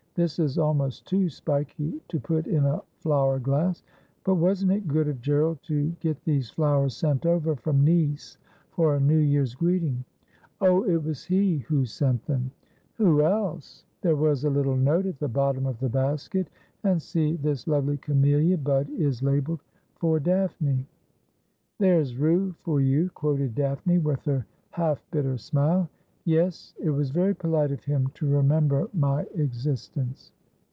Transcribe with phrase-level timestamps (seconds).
[0.13, 3.81] This is almost too spiky to put in a flower glass.
[4.25, 8.37] But wasn't it good of Gerald to get these flowers sent over from Nice
[8.71, 10.03] for a New Year's greeting
[10.61, 12.51] ?''Oh, it was he who sent them?''
[12.97, 13.85] Who else?
[14.01, 16.49] There was a little note at the bottom of the basket;
[16.83, 19.61] and see, this lovely camellia bud is labelled"
[20.01, 20.85] For Daphne."
[21.79, 25.89] ''"There's rue for you,"' quoted Daphne, with her half bitter smile.'
[26.23, 30.31] Yes, it was very polite of him to remember my existence.'